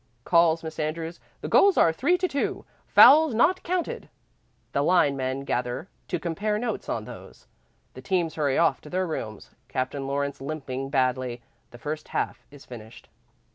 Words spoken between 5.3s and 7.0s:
gather to compare notes